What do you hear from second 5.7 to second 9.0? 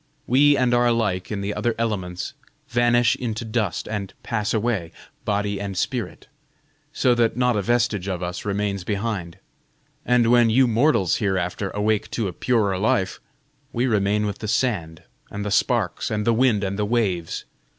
spirit, so that not a vestige of us remains